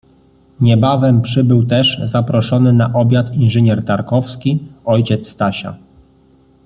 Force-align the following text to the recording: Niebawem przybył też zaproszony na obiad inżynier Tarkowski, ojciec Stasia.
Niebawem 0.61 1.21
przybył 1.21 1.65
też 1.65 1.99
zaproszony 2.03 2.73
na 2.73 2.93
obiad 2.93 3.35
inżynier 3.35 3.85
Tarkowski, 3.85 4.59
ojciec 4.85 5.29
Stasia. 5.29 5.77